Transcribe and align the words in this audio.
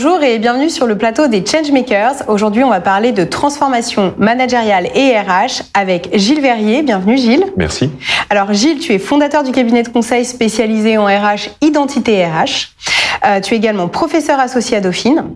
Bonjour 0.00 0.22
et 0.22 0.38
bienvenue 0.38 0.70
sur 0.70 0.86
le 0.86 0.96
plateau 0.96 1.26
des 1.26 1.44
Changemakers. 1.44 2.28
Aujourd'hui, 2.28 2.62
on 2.62 2.70
va 2.70 2.80
parler 2.80 3.10
de 3.10 3.24
transformation 3.24 4.14
managériale 4.16 4.86
et 4.94 5.18
RH 5.18 5.64
avec 5.74 6.10
Gilles 6.16 6.40
Verrier. 6.40 6.84
Bienvenue 6.84 7.18
Gilles. 7.18 7.44
Merci. 7.56 7.90
Alors 8.30 8.52
Gilles, 8.52 8.78
tu 8.78 8.92
es 8.92 9.00
fondateur 9.00 9.42
du 9.42 9.50
cabinet 9.50 9.82
de 9.82 9.88
conseil 9.88 10.24
spécialisé 10.24 10.98
en 10.98 11.06
RH 11.06 11.50
Identité 11.62 12.24
RH. 12.24 12.68
Euh, 13.26 13.40
tu 13.40 13.54
es 13.54 13.56
également 13.56 13.88
professeur 13.88 14.38
associé 14.38 14.76
à 14.76 14.80
Dauphine. 14.80 15.34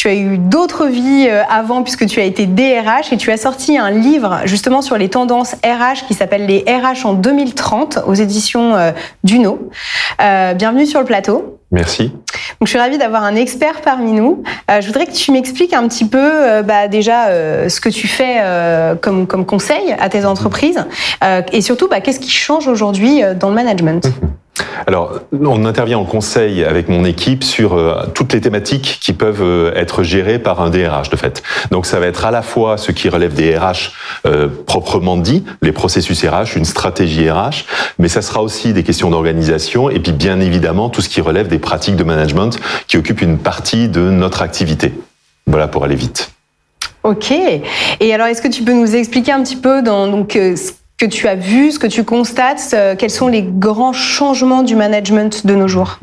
Tu 0.00 0.08
as 0.08 0.14
eu 0.14 0.38
d'autres 0.38 0.86
vies 0.86 1.26
euh, 1.28 1.42
avant 1.50 1.82
puisque 1.82 2.06
tu 2.06 2.20
as 2.20 2.24
été 2.24 2.46
DRH 2.46 3.12
et 3.12 3.18
tu 3.18 3.30
as 3.32 3.36
sorti 3.36 3.76
un 3.76 3.90
livre 3.90 4.40
justement 4.46 4.80
sur 4.80 4.96
les 4.96 5.10
tendances 5.10 5.56
RH 5.62 6.06
qui 6.08 6.14
s'appelle 6.14 6.46
Les 6.46 6.64
RH 6.66 7.04
en 7.04 7.12
2030 7.12 7.98
aux 8.06 8.14
éditions 8.14 8.74
euh, 8.76 8.92
Duno. 9.24 9.68
bienvenue 10.18 10.86
sur 10.86 11.00
le 11.00 11.04
plateau. 11.04 11.60
Merci. 11.72 12.08
Donc, 12.08 12.66
je 12.66 12.70
suis 12.70 12.78
ravie 12.78 12.98
d'avoir 12.98 13.22
un 13.22 13.36
expert 13.36 13.80
parmi 13.80 14.12
nous. 14.12 14.42
Euh, 14.70 14.80
je 14.80 14.86
voudrais 14.88 15.06
que 15.06 15.12
tu 15.12 15.30
m'expliques 15.30 15.72
un 15.72 15.86
petit 15.86 16.04
peu 16.04 16.18
euh, 16.18 16.62
bah, 16.62 16.88
déjà 16.88 17.28
euh, 17.28 17.68
ce 17.68 17.80
que 17.80 17.88
tu 17.88 18.08
fais 18.08 18.38
comme, 19.00 19.26
comme 19.26 19.46
conseil 19.46 19.94
à 19.98 20.08
tes 20.08 20.24
entreprises 20.24 20.84
et 21.52 21.60
surtout 21.60 21.88
bah, 21.88 22.00
qu'est-ce 22.00 22.20
qui 22.20 22.30
change 22.30 22.68
aujourd'hui 22.68 23.22
dans 23.38 23.48
le 23.48 23.54
management? 23.54 24.06
Mhm. 24.06 24.29
Alors, 24.86 25.20
on 25.32 25.64
intervient 25.64 25.98
en 25.98 26.04
conseil 26.04 26.64
avec 26.64 26.88
mon 26.88 27.04
équipe 27.04 27.44
sur 27.44 27.74
euh, 27.74 28.04
toutes 28.14 28.32
les 28.32 28.40
thématiques 28.40 28.98
qui 29.00 29.12
peuvent 29.12 29.42
euh, 29.42 29.72
être 29.74 30.02
gérées 30.02 30.38
par 30.38 30.60
un 30.60 30.70
DRH 30.70 31.10
de 31.10 31.16
fait. 31.16 31.42
Donc, 31.70 31.86
ça 31.86 32.00
va 32.00 32.06
être 32.06 32.24
à 32.24 32.30
la 32.30 32.42
fois 32.42 32.78
ce 32.78 32.92
qui 32.92 33.08
relève 33.08 33.34
des 33.34 33.56
RH 33.56 33.92
euh, 34.26 34.48
proprement 34.66 35.16
dit, 35.16 35.44
les 35.62 35.72
processus 35.72 36.24
RH, 36.24 36.56
une 36.56 36.64
stratégie 36.64 37.30
RH, 37.30 37.64
mais 37.98 38.08
ça 38.08 38.22
sera 38.22 38.42
aussi 38.42 38.72
des 38.72 38.82
questions 38.82 39.10
d'organisation 39.10 39.90
et 39.90 39.98
puis 39.98 40.12
bien 40.12 40.40
évidemment 40.40 40.88
tout 40.88 41.00
ce 41.00 41.08
qui 41.08 41.20
relève 41.20 41.48
des 41.48 41.58
pratiques 41.58 41.96
de 41.96 42.04
management 42.04 42.58
qui 42.86 42.96
occupent 42.96 43.22
une 43.22 43.38
partie 43.38 43.88
de 43.88 44.00
notre 44.00 44.42
activité. 44.42 44.92
Voilà 45.46 45.68
pour 45.68 45.84
aller 45.84 45.96
vite. 45.96 46.30
Ok. 47.02 47.32
Et 48.00 48.14
alors, 48.14 48.26
est-ce 48.26 48.42
que 48.42 48.48
tu 48.48 48.62
peux 48.62 48.74
nous 48.74 48.94
expliquer 48.94 49.32
un 49.32 49.42
petit 49.42 49.56
peu 49.56 49.82
dans 49.82 50.06
donc 50.06 50.36
que 51.00 51.06
tu 51.06 51.28
as 51.28 51.34
vu, 51.34 51.72
ce 51.72 51.78
que 51.78 51.86
tu 51.86 52.04
constates, 52.04 52.74
euh, 52.74 52.94
quels 52.94 53.10
sont 53.10 53.28
les 53.28 53.42
grands 53.42 53.94
changements 53.94 54.62
du 54.62 54.76
management 54.76 55.46
de 55.46 55.54
nos 55.54 55.66
jours? 55.66 55.98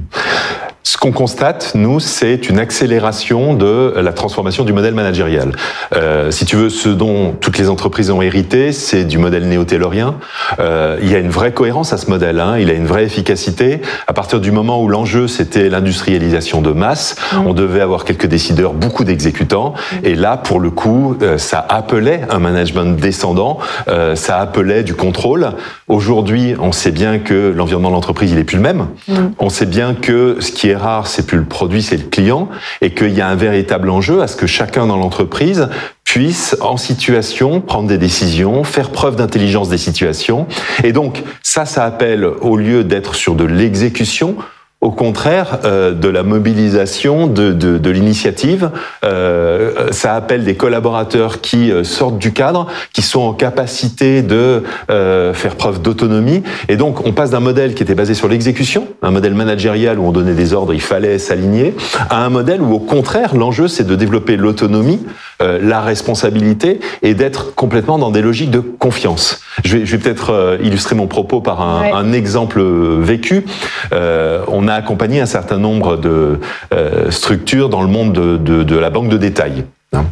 Ce 0.88 0.96
qu'on 0.96 1.12
constate, 1.12 1.74
nous, 1.76 2.00
c'est 2.00 2.48
une 2.48 2.60
accélération 2.60 3.54
de 3.54 3.94
la 3.98 4.14
transformation 4.14 4.64
du 4.64 4.72
modèle 4.72 4.94
managérial. 4.94 5.52
Euh, 5.94 6.32
si 6.32 6.46
tu 6.46 6.56
veux, 6.56 6.70
ce 6.70 6.88
dont 6.88 7.34
toutes 7.34 7.58
les 7.58 7.70
entreprises 7.70 8.10
ont 8.10 8.22
hérité, 8.22 8.72
c'est 8.72 9.04
du 9.04 9.18
modèle 9.18 9.50
néo-taylorien. 9.50 10.16
Euh, 10.62 10.98
il 11.02 11.12
y 11.12 11.16
a 11.16 11.18
une 11.18 11.30
vraie 11.30 11.52
cohérence 11.52 11.92
à 11.92 11.98
ce 11.98 12.10
modèle, 12.10 12.40
hein. 12.40 12.58
il 12.58 12.70
a 12.70 12.74
une 12.74 12.86
vraie 12.86 13.04
efficacité. 13.04 13.82
À 14.08 14.14
partir 14.14 14.40
du 14.40 14.52
moment 14.52 14.82
où 14.82 14.88
l'enjeu, 14.88 15.28
c'était 15.28 15.68
l'industrialisation 15.68 16.62
de 16.62 16.72
masse, 16.72 17.18
mmh. 17.34 17.48
on 17.48 17.54
devait 17.54 17.82
avoir 17.82 18.06
quelques 18.06 18.28
décideurs, 18.28 18.72
beaucoup 18.72 19.04
d'exécutants. 19.04 19.74
Et 20.06 20.16
là, 20.16 20.38
pour 20.38 20.62
le 20.62 20.70
coup, 20.70 21.18
euh, 21.22 21.38
ça 21.38 21.66
appelait 21.68 22.22
un 22.30 22.40
management 22.40 22.98
descendant, 22.98 23.58
euh, 23.90 24.16
ça 24.16 24.38
appelait 24.40 24.84
du 24.84 24.94
contrôle. 24.94 25.50
Aujourd'hui, 25.90 26.56
on 26.62 26.72
sait 26.72 26.92
bien 26.92 27.20
que 27.20 27.52
l'environnement 27.54 27.90
de 27.90 27.96
l'entreprise, 27.96 28.32
il 28.32 28.38
est 28.38 28.46
plus 28.46 28.56
le 28.56 28.64
même. 28.64 28.88
Mmh. 29.10 29.14
On 29.40 29.50
sait 29.50 29.66
bien 29.66 29.94
que 29.94 30.38
ce 30.40 30.54
qui 30.54 30.70
est 30.70 30.77
rare, 30.78 31.08
c'est 31.08 31.26
plus 31.26 31.38
le 31.38 31.46
produit, 31.46 31.82
c'est 31.82 31.98
le 31.98 32.04
client, 32.04 32.50
et 32.82 32.94
qu'il 32.94 33.14
y 33.14 33.22
a 33.22 33.28
un 33.28 33.36
véritable 33.36 33.90
enjeu 33.90 34.22
à 34.22 34.28
ce 34.28 34.36
que 34.36 34.48
chacun 34.48 34.88
dans 34.88 34.98
l'entreprise 34.98 35.70
puisse, 36.04 36.56
en 36.62 36.78
situation, 36.78 37.60
prendre 37.60 37.88
des 37.88 37.98
décisions, 37.98 38.64
faire 38.64 38.92
preuve 38.92 39.18
d'intelligence 39.18 39.70
des 39.70 39.78
situations. 39.78 40.48
Et 40.84 40.94
donc, 40.94 41.24
ça, 41.44 41.66
ça 41.66 41.84
appelle, 41.84 42.26
au 42.26 42.56
lieu 42.56 42.84
d'être 42.84 43.16
sur 43.16 43.36
de 43.36 43.44
l'exécution, 43.44 44.38
au 44.80 44.92
contraire 44.92 45.60
euh, 45.66 45.92
de 45.94 46.08
la 46.08 46.22
mobilisation, 46.22 47.26
de, 47.26 47.52
de, 47.52 47.80
de 47.80 47.90
l'initiative. 47.90 48.70
Euh, 49.04 49.92
ça 49.92 50.14
appelle 50.14 50.44
des 50.44 50.56
collaborateurs 50.56 51.42
qui 51.42 51.72
euh, 51.72 51.84
sortent 51.84 52.20
du 52.20 52.32
cadre, 52.32 52.68
qui 52.94 53.02
sont 53.02 53.22
en 53.22 53.34
capacité 53.34 54.22
de 54.22 54.64
euh, 54.92 55.34
faire 55.34 55.56
preuve 55.56 55.82
d'autonomie. 55.82 56.44
Et 56.70 56.78
donc, 56.78 57.08
on 57.08 57.12
passe 57.12 57.32
d'un 57.32 57.40
modèle 57.40 57.74
qui 57.74 57.82
était 57.82 57.96
basé 57.96 58.14
sur 58.14 58.28
l'exécution, 58.28 58.88
un 59.02 59.10
modèle 59.10 59.34
managérial 59.34 59.98
où 59.98 60.06
on 60.06 60.12
donnait 60.12 60.36
des 60.36 60.54
ordres, 60.54 60.74
il 60.76 60.82
fallait 60.82 61.18
s'aligner, 61.18 61.76
à 62.12 62.24
un 62.24 62.30
modèle 62.30 62.62
où, 62.62 62.74
au 62.74 62.80
contraire, 62.80 63.36
l'enjeu, 63.36 63.68
c'est 63.68 63.88
de 63.88 63.96
développer 63.96 64.38
l'autonomie, 64.38 65.00
euh, 65.42 65.60
la 65.62 65.82
responsabilité 65.82 66.80
et 67.02 67.14
d'être 67.14 67.56
complètement 67.56 67.98
dans 67.98 68.12
des 68.12 68.22
logiques 68.22 68.52
de 68.52 68.60
confiance. 68.60 69.42
Je 69.64 69.78
vais, 69.78 69.86
je 69.86 69.96
vais 69.96 70.04
peut-être 70.04 70.60
illustrer 70.62 70.96
mon 70.96 71.08
propos 71.08 71.42
par 71.42 71.62
un, 71.62 71.94
un 71.94 72.14
exemple 72.14 72.62
vécu. 72.62 73.46
on 73.92 74.58
on 74.68 74.70
a 74.70 74.74
accompagné 74.74 75.22
un 75.22 75.26
certain 75.26 75.58
nombre 75.58 75.96
de 75.96 76.40
euh, 76.74 77.10
structures 77.10 77.70
dans 77.70 77.82
le 77.82 77.88
monde 77.88 78.12
de, 78.12 78.76
la 78.76 78.90
banque 78.90 79.08
de 79.08 79.18
détail. 79.18 79.64
Hein. 79.94 80.06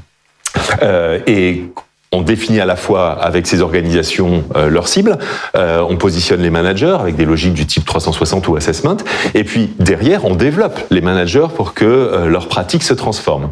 Euh, 0.81 1.19
et 1.27 1.65
on 2.15 2.21
définit 2.21 2.59
à 2.59 2.65
la 2.65 2.75
fois 2.75 3.11
avec 3.11 3.47
ces 3.47 3.61
organisations 3.61 4.43
euh, 4.55 4.69
leurs 4.69 4.87
cibles, 4.87 5.17
on 5.53 5.97
positionne 5.97 6.41
les 6.41 6.49
managers 6.49 6.97
avec 6.99 7.15
des 7.15 7.25
logiques 7.25 7.53
du 7.53 7.65
type 7.65 7.85
360 7.85 8.47
ou 8.47 8.55
assessment, 8.55 8.97
et 9.33 9.43
puis 9.43 9.73
derrière 9.79 10.25
on 10.25 10.35
développe 10.35 10.79
les 10.89 11.01
managers 11.01 11.47
pour 11.55 11.73
que 11.73 12.25
leurs 12.27 12.47
pratiques 12.47 12.83
se 12.83 12.93
transforment. 12.93 13.51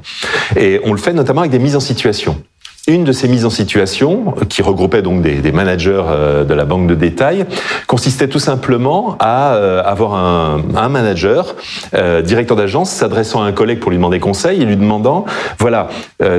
Et 0.55 0.79
on 0.83 0.91
le 0.91 0.97
fait 0.97 1.13
notamment 1.13 1.41
avec 1.41 1.51
des 1.51 1.59
mises 1.59 1.75
en 1.75 1.79
situation. 1.79 2.41
Une 2.85 3.05
de 3.05 3.13
ces 3.13 3.29
mises 3.29 3.45
en 3.45 3.49
situation, 3.49 4.35
qui 4.49 4.61
regroupait 4.61 5.01
donc 5.01 5.21
des, 5.21 5.51
managers 5.53 6.03
euh, 6.05 6.43
de 6.43 6.53
la 6.53 6.65
banque 6.65 6.85
de 6.85 6.95
détail, 6.95 7.45
consistait 7.87 8.27
tout 8.27 8.39
simplement 8.39 9.15
à 9.19 9.55
euh, 9.55 9.81
avoir 9.85 10.15
un, 10.15 10.89
manager, 10.89 11.55
euh, 11.93 12.21
directeur 12.21 12.57
d'agence, 12.57 12.89
s'adressant 12.89 13.41
à 13.41 13.45
un 13.45 13.53
collègue 13.53 13.79
pour 13.79 13.89
lui 13.89 13.95
demander 13.95 14.19
conseil 14.19 14.61
et 14.61 14.65
lui 14.65 14.75
demandant, 14.75 15.23
voilà, 15.59 15.87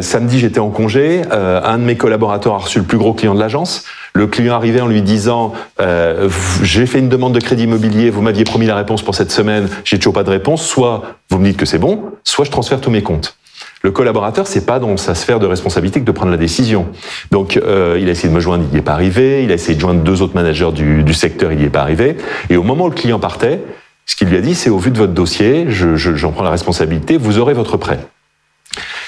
samedi 0.02 0.38
j'étais 0.38 0.58
en 0.58 0.68
congé, 0.68 1.22
un 1.30 1.78
de 1.78 1.84
mes 1.84 1.96
collaborateurs 1.96 2.54
a 2.54 2.58
reçu 2.58 2.78
le 2.78 2.84
plus 2.84 2.98
gros 2.98 3.14
client 3.14 3.34
de 3.34 3.40
l'agence, 3.40 3.84
le 4.12 4.26
client 4.26 4.54
arrivait 4.54 4.82
en 4.82 4.86
lui 4.86 5.00
disant 5.00 5.54
j'ai 6.62 6.86
fait 6.86 6.98
une 6.98 7.08
demande 7.08 7.32
de 7.32 7.40
crédit 7.40 7.64
immobilier, 7.64 8.10
vous 8.10 8.20
m'aviez 8.20 8.44
promis 8.44 8.66
la 8.66 8.76
réponse 8.76 9.02
pour 9.02 9.14
cette 9.14 9.32
semaine, 9.32 9.68
j'ai 9.84 9.98
toujours 9.98 10.12
pas 10.12 10.24
de 10.24 10.30
réponse, 10.30 10.62
soit 10.66 11.02
vous 11.30 11.38
me 11.38 11.46
dites 11.46 11.56
que 11.56 11.66
c'est 11.66 11.78
bon, 11.78 12.02
soit 12.22 12.44
je 12.44 12.50
transfère 12.50 12.80
tous 12.80 12.90
mes 12.90 13.02
comptes. 13.02 13.36
Le 13.84 13.90
collaborateur, 13.90 14.46
c'est 14.46 14.64
pas 14.64 14.78
dans 14.78 14.96
sa 14.96 15.14
sphère 15.14 15.38
de 15.38 15.46
responsabilité 15.46 16.00
que 16.00 16.06
de 16.06 16.10
prendre 16.10 16.30
la 16.30 16.38
décision. 16.38 16.86
Donc, 17.30 17.58
euh, 17.58 17.98
il 18.00 18.08
a 18.08 18.12
essayé 18.12 18.30
de 18.30 18.34
me 18.34 18.40
joindre, 18.40 18.64
il 18.66 18.72
n'y 18.72 18.78
est 18.78 18.82
pas 18.82 18.94
arrivé. 18.94 19.44
Il 19.44 19.50
a 19.50 19.54
essayé 19.54 19.74
de 19.74 19.80
joindre 19.80 20.00
deux 20.00 20.22
autres 20.22 20.34
managers 20.34 20.72
du, 20.72 21.12
secteur, 21.12 21.52
il 21.52 21.58
n'y 21.58 21.64
est 21.64 21.70
pas 21.70 21.82
arrivé. 21.82 22.16
Et 22.48 22.56
au 22.56 22.62
moment 22.62 22.86
où 22.86 22.88
le 22.88 22.94
client 22.94 23.18
partait, 23.18 23.60
ce 24.06 24.16
qu'il 24.16 24.28
lui 24.28 24.38
a 24.38 24.40
dit, 24.40 24.54
c'est 24.54 24.70
au 24.70 24.78
vu 24.78 24.90
de 24.90 24.96
votre 24.96 25.12
dossier, 25.12 25.66
j'en 25.68 25.96
je, 25.96 26.26
prends 26.28 26.44
la 26.44 26.50
responsabilité, 26.50 27.18
vous 27.18 27.38
aurez 27.38 27.52
votre 27.52 27.76
prêt. 27.76 27.98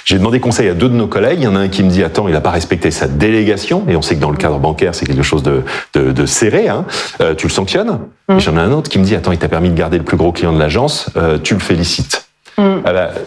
J'ai 0.04 0.18
demandé 0.18 0.40
conseil 0.40 0.68
à 0.68 0.74
deux 0.74 0.90
de 0.90 0.94
nos 0.94 1.06
collègues. 1.06 1.38
Il 1.40 1.44
y 1.44 1.48
en 1.48 1.56
a 1.56 1.60
un 1.60 1.68
qui 1.68 1.82
me 1.82 1.88
dit 1.88 2.04
attends, 2.04 2.28
il 2.28 2.34
n'a 2.34 2.42
pas 2.42 2.50
respecté 2.50 2.90
sa 2.90 3.08
délégation. 3.08 3.86
Et 3.88 3.96
on 3.96 4.02
sait 4.02 4.14
que 4.14 4.20
dans 4.20 4.30
le 4.30 4.36
cadre 4.36 4.58
bancaire, 4.58 4.94
c'est 4.94 5.06
quelque 5.06 5.22
chose 5.22 5.42
de, 5.42 5.62
de, 5.94 6.12
de 6.12 6.26
serré. 6.26 6.68
Hein. 6.68 6.84
Euh, 7.22 7.34
tu 7.34 7.46
le 7.46 7.52
sanctionnes. 7.52 7.98
Mmh. 8.28 8.36
Et 8.36 8.40
j'en 8.40 8.56
ai 8.58 8.60
un 8.60 8.72
autre 8.72 8.90
qui 8.90 8.98
me 8.98 9.04
dit 9.04 9.16
attends, 9.16 9.32
il 9.32 9.38
t'a 9.38 9.48
permis 9.48 9.70
de 9.70 9.74
garder 9.74 9.96
le 9.96 10.04
plus 10.04 10.18
gros 10.18 10.32
client 10.32 10.52
de 10.52 10.58
l'agence. 10.58 11.08
Euh, 11.16 11.38
tu 11.42 11.54
le 11.54 11.60
félicites. 11.60 12.25
Mm. 12.58 12.80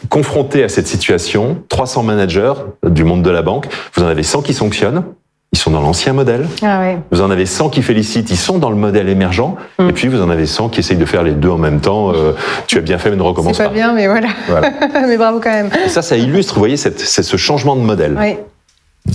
confronté 0.09 0.63
à 0.63 0.69
cette 0.69 0.87
situation, 0.87 1.63
300 1.69 2.03
managers 2.03 2.53
du 2.83 3.03
monde 3.03 3.21
de 3.21 3.29
la 3.29 3.41
banque, 3.41 3.67
vous 3.93 4.03
en 4.03 4.07
avez 4.07 4.23
100 4.23 4.41
qui 4.41 4.53
sanctionnent, 4.53 5.03
ils 5.51 5.57
sont 5.57 5.71
dans 5.71 5.81
l'ancien 5.81 6.13
modèle. 6.13 6.47
Ah 6.61 6.79
Vous 7.11 7.21
en 7.21 7.31
avez 7.31 7.47
100 7.47 7.69
qui 7.69 7.81
félicitent, 7.81 8.29
ils 8.29 8.37
sont 8.37 8.59
dans 8.59 8.69
le 8.69 8.75
modèle 8.75 9.09
émergent. 9.09 9.55
Mm. 9.79 9.89
Et 9.89 9.93
puis 9.93 10.07
vous 10.07 10.21
en 10.21 10.29
avez 10.29 10.45
100 10.45 10.69
qui 10.69 10.79
essayent 10.79 10.97
de 10.97 11.05
faire 11.05 11.23
les 11.23 11.31
deux 11.31 11.49
en 11.49 11.57
même 11.57 11.81
temps. 11.81 12.13
Euh, 12.13 12.33
tu 12.67 12.77
as 12.77 12.81
bien 12.81 12.99
fait, 12.99 13.09
mais 13.09 13.15
ne 13.15 13.21
recommence 13.23 13.57
pas. 13.57 13.63
C'est 13.63 13.69
pas 13.69 13.73
bien, 13.73 13.93
mais 13.93 14.07
voilà. 14.07 14.29
mais 15.07 15.17
bravo 15.17 15.39
quand 15.39 15.49
même. 15.49 15.69
Et 15.85 15.89
ça, 15.89 16.03
ça 16.03 16.17
illustre, 16.17 16.53
vous 16.53 16.59
voyez, 16.59 16.77
c'est 16.77 16.99
ce 16.99 17.37
changement 17.37 17.75
de 17.75 17.81
modèle. 17.81 18.15
Oui. 18.19 18.37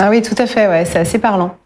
Ah 0.01 0.11
oui, 0.11 0.23
tout 0.23 0.35
à 0.39 0.47
fait, 0.47 0.67
ouais, 0.67 0.85
c'est 0.85 0.99
assez 0.99 1.19
parlant. 1.19 1.57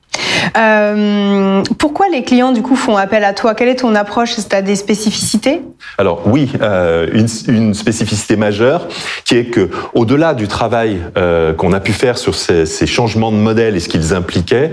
Euh, 0.56 1.62
pourquoi 1.78 2.08
les 2.08 2.22
clients 2.22 2.52
du 2.52 2.62
coup 2.62 2.76
font 2.76 2.96
appel 2.96 3.24
à 3.24 3.32
toi? 3.32 3.54
Quelle 3.54 3.68
est 3.68 3.76
ton 3.76 3.94
approche? 3.94 4.38
Est-ce 4.38 4.46
que 4.46 4.50
tu 4.50 4.56
as 4.56 4.62
des 4.62 4.76
spécificités? 4.76 5.62
Alors 5.98 6.22
oui, 6.26 6.50
euh, 6.60 7.06
une, 7.12 7.74
spécificité 7.74 8.36
majeure 8.36 8.88
qui 9.24 9.36
est 9.36 9.44
que 9.44 9.70
au-delà 9.94 10.34
du 10.34 10.48
travail 10.48 11.00
euh, 11.16 11.52
qu'on 11.52 11.72
a 11.72 11.80
pu 11.80 11.92
faire 11.92 12.18
sur 12.18 12.34
ces, 12.34 12.66
changements 12.86 13.30
de 13.30 13.36
modèle 13.36 13.76
et 13.76 13.80
ce 13.80 13.88
qu'ils 13.88 14.14
impliquaient, 14.14 14.72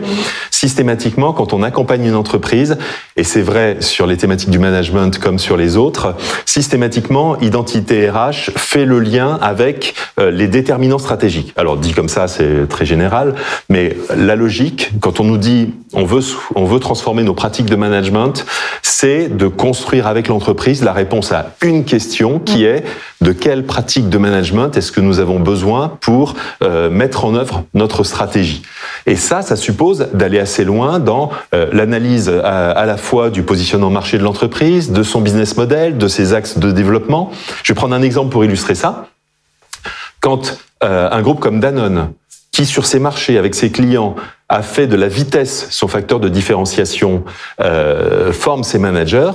systématiquement 0.52 1.34
quand 1.34 1.54
on 1.54 1.64
accompagne 1.64 2.06
une 2.06 2.16
entreprise, 2.16 2.78
et 3.18 3.24
c'est 3.24 3.42
vrai 3.42 3.78
sur 3.82 4.08
les 4.08 4.18
thématiques 4.18 4.50
du 4.50 4.60
management 4.60 5.20
comme 5.20 5.38
sur 5.38 5.58
les 5.58 5.78
autres, 5.78 6.16
systématiquement 6.46 7.38
identité 7.40 8.10
RH 8.10 8.52
fait 8.56 8.86
le 8.86 9.00
lien 9.00 9.38
avec 9.42 9.96
les 10.18 10.48
déterminants 10.48 10.98
stratégiques. 10.98 11.54
Alors 11.58 11.78
dit 11.78 11.94
comme 11.94 12.10
ça, 12.10 12.28
c'est 12.28 12.68
très 12.70 12.86
général, 12.86 13.36
mais 13.70 13.98
la 14.16 14.36
logique 14.36 14.92
quand 15.02 15.20
on 15.20 15.25
nous 15.26 15.38
dit 15.38 15.74
on 15.94 16.06
veut, 16.06 16.22
on 16.56 16.66
veut 16.66 16.80
transformer 16.80 17.24
nos 17.24 17.34
pratiques 17.34 17.66
de 17.66 17.76
management, 17.76 18.46
c'est 18.82 19.28
de 19.28 19.48
construire 19.48 20.08
avec 20.08 20.28
l'entreprise 20.28 20.84
la 20.84 20.94
réponse 20.94 21.32
à 21.32 21.52
une 21.62 21.86
question 21.86 22.40
qui 22.40 22.66
est 22.66 22.84
de 23.22 23.32
quelle 23.32 23.66
pratique 23.66 24.10
de 24.10 24.18
management 24.18 24.76
est-ce 24.78 24.92
que 24.92 25.02
nous 25.02 25.20
avons 25.20 25.40
besoin 25.40 25.98
pour 26.02 26.36
euh, 26.62 26.90
mettre 26.90 27.26
en 27.26 27.36
œuvre 27.36 27.64
notre 27.74 28.04
stratégie? 28.04 28.62
Et 29.06 29.16
ça, 29.16 29.42
ça 29.42 29.56
suppose 29.56 30.10
d'aller 30.14 30.40
assez 30.40 30.64
loin 30.64 31.00
dans 31.00 31.32
euh, 31.54 31.70
l'analyse 31.72 32.30
à, 32.30 32.72
à, 32.72 32.86
la 32.86 32.98
fois 32.98 33.30
du 33.30 33.44
positionnement 33.44 33.90
marché 33.90 34.18
de 34.18 34.24
l'entreprise, 34.24 34.92
de 34.92 35.04
son 35.04 35.22
business 35.22 35.58
model, 35.58 35.98
de 35.98 36.08
ses 36.08 36.34
axes 36.34 36.58
de 36.58 36.72
développement. 36.72 37.32
Je 37.64 37.74
vais 37.74 37.78
prendre 37.78 37.96
un 37.96 38.02
exemple 38.02 38.32
pour 38.32 38.44
illustrer 38.44 38.76
ça. 38.76 39.08
Quand 40.20 40.58
euh, 40.84 41.10
un 41.12 41.22
groupe 41.22 41.40
comme 41.40 41.60
Danone, 41.60 42.12
qui 42.52 42.66
sur 42.66 42.86
ses 42.86 43.00
marchés, 43.00 43.38
avec 43.38 43.56
ses 43.56 43.72
clients, 43.72 44.16
a 44.50 44.62
fait 44.62 44.88
de 44.88 44.96
la 44.96 45.08
vitesse 45.08 45.68
son 45.72 45.88
facteur 45.88 46.20
de 46.20 46.30
différenciation, 46.30 47.24
euh, 47.62 48.32
forme 48.32 48.64
ses 48.64 48.80
managers, 48.80 49.32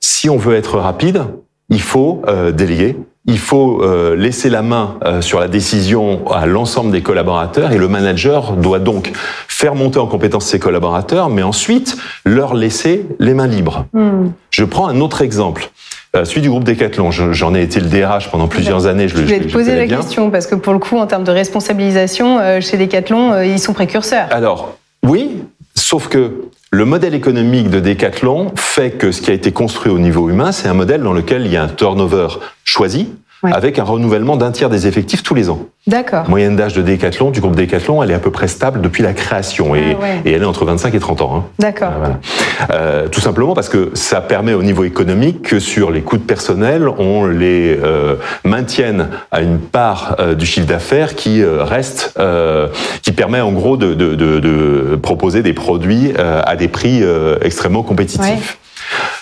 si 0.00 0.28
on 0.28 0.36
veut 0.36 0.54
être 0.54 0.78
rapide, 0.78 1.24
il 1.70 1.80
faut 1.80 2.22
euh, 2.26 2.50
déléguer, 2.50 2.96
il 3.26 3.38
faut 3.38 3.82
euh, 3.82 4.16
laisser 4.16 4.48
la 4.48 4.62
main 4.62 4.96
euh, 5.04 5.20
sur 5.20 5.38
la 5.38 5.48
décision 5.48 6.30
à 6.30 6.46
l'ensemble 6.46 6.90
des 6.90 7.02
collaborateurs 7.02 7.72
et 7.72 7.78
le 7.78 7.88
manager 7.88 8.52
doit 8.52 8.78
donc 8.78 9.12
faire 9.48 9.74
monter 9.74 9.98
en 9.98 10.06
compétence 10.06 10.46
ses 10.46 10.58
collaborateurs, 10.58 11.28
mais 11.28 11.42
ensuite 11.42 11.96
leur 12.24 12.54
laisser 12.54 13.06
les 13.18 13.34
mains 13.34 13.46
libres. 13.46 13.86
Hmm. 13.92 14.28
Je 14.50 14.64
prends 14.64 14.88
un 14.88 15.00
autre 15.00 15.20
exemple. 15.20 15.70
Euh, 16.16 16.24
celui 16.24 16.40
du 16.40 16.48
groupe 16.48 16.64
Decathlon, 16.64 17.10
Je- 17.10 17.32
j'en 17.32 17.54
ai 17.54 17.62
été 17.62 17.80
le 17.80 17.86
DRH 17.86 18.30
pendant 18.30 18.48
plusieurs 18.48 18.86
années. 18.86 19.08
Je, 19.08 19.16
vais 19.16 19.40
te 19.40 19.52
poser 19.52 19.76
la 19.76 19.84
bien. 19.86 19.98
question 19.98 20.30
parce 20.30 20.46
que 20.46 20.54
pour 20.54 20.72
le 20.72 20.78
coup, 20.78 20.96
en 20.96 21.06
termes 21.06 21.24
de 21.24 21.30
responsabilisation, 21.32 22.38
euh, 22.40 22.60
chez 22.60 22.78
Decathlon, 22.78 23.32
euh, 23.32 23.44
ils 23.44 23.58
sont 23.58 23.74
précurseurs. 23.74 24.26
Alors, 24.30 24.78
oui, 25.02 25.42
sauf 25.74 26.08
que 26.08 26.44
le 26.70 26.84
modèle 26.86 27.14
économique 27.14 27.68
de 27.68 27.80
Decathlon 27.80 28.52
fait 28.56 28.92
que 28.92 29.12
ce 29.12 29.20
qui 29.20 29.30
a 29.30 29.34
été 29.34 29.52
construit 29.52 29.92
au 29.92 29.98
niveau 29.98 30.30
humain, 30.30 30.50
c'est 30.52 30.68
un 30.68 30.74
modèle 30.74 31.02
dans 31.02 31.12
lequel 31.12 31.44
il 31.44 31.52
y 31.52 31.56
a 31.58 31.62
un 31.62 31.68
turnover 31.68 32.28
choisi, 32.64 33.08
Ouais. 33.44 33.52
avec 33.54 33.78
un 33.78 33.84
renouvellement 33.84 34.36
d'un 34.36 34.50
tiers 34.50 34.68
des 34.68 34.88
effectifs 34.88 35.22
tous 35.22 35.34
les 35.34 35.48
ans. 35.48 35.60
D'accord. 35.86 36.28
Moyenne 36.28 36.56
d'âge 36.56 36.72
de 36.74 36.82
Decathlon, 36.82 37.30
du 37.30 37.40
groupe 37.40 37.54
Decathlon, 37.54 38.02
elle 38.02 38.10
est 38.10 38.14
à 38.14 38.18
peu 38.18 38.32
près 38.32 38.48
stable 38.48 38.80
depuis 38.80 39.04
la 39.04 39.12
création, 39.12 39.76
et, 39.76 39.96
Ah 39.96 40.02
ouais. 40.02 40.20
et 40.24 40.32
elle 40.32 40.42
est 40.42 40.46
entre 40.46 40.64
25 40.64 40.92
et 40.94 40.98
30 40.98 41.20
ans. 41.22 41.36
hein. 41.36 41.44
D'accord. 41.60 41.92
Voilà. 41.98 42.18
Euh, 42.72 43.06
tout 43.06 43.20
simplement 43.20 43.54
parce 43.54 43.68
que 43.68 43.90
ça 43.94 44.20
permet 44.20 44.54
au 44.54 44.64
niveau 44.64 44.82
économique 44.82 45.42
que 45.42 45.60
sur 45.60 45.92
les 45.92 46.00
coûts 46.00 46.16
de 46.18 46.22
personnel, 46.24 46.88
on 46.98 47.26
les 47.26 47.78
euh, 47.80 48.16
maintienne 48.44 49.08
à 49.30 49.40
une 49.40 49.58
part 49.60 50.16
euh, 50.18 50.34
du 50.34 50.44
chiffre 50.44 50.66
d'affaires 50.66 51.14
qui 51.14 51.40
euh, 51.40 51.62
reste, 51.62 52.14
euh, 52.18 52.66
qui 53.02 53.12
permet 53.12 53.40
en 53.40 53.52
gros 53.52 53.76
de, 53.76 53.94
de- 53.94 54.16
de- 54.16 54.40
de 54.40 54.96
proposer 55.00 55.42
des 55.42 55.52
produits 55.52 56.12
euh, 56.18 56.42
à 56.44 56.56
des 56.56 56.66
prix 56.68 57.00
euh, 57.04 57.36
extrêmement 57.42 57.84
compétitifs. 57.84 58.58